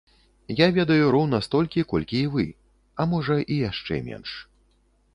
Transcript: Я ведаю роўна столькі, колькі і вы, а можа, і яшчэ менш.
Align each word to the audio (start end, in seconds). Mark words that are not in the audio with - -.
Я 0.59 0.67
ведаю 0.77 1.09
роўна 1.17 1.39
столькі, 1.49 1.85
колькі 1.93 2.17
і 2.23 2.31
вы, 2.39 2.47
а 3.01 3.11
можа, 3.15 3.35
і 3.53 3.63
яшчэ 3.71 4.05
менш. 4.13 4.31